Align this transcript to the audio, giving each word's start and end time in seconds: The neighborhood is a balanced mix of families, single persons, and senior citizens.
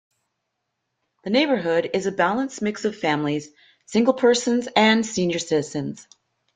The 1.23 1.29
neighborhood 1.29 1.91
is 1.93 2.07
a 2.07 2.11
balanced 2.11 2.63
mix 2.63 2.85
of 2.85 2.97
families, 2.97 3.49
single 3.85 4.15
persons, 4.15 4.67
and 4.75 5.05
senior 5.05 5.37
citizens. 5.37 6.07